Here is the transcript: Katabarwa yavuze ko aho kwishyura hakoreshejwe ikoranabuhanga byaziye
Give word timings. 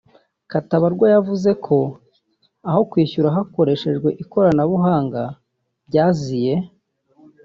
Katabarwa 0.51 1.05
yavuze 1.15 1.49
ko 1.65 1.77
aho 2.69 2.81
kwishyura 2.91 3.35
hakoreshejwe 3.35 4.09
ikoranabuhanga 4.23 5.21
byaziye 5.87 6.53